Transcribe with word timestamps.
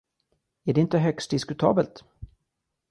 Är 0.63 0.79
inte 0.79 0.97
det 0.97 1.01
högst 1.01 1.31
diskutabelt? 1.31 2.03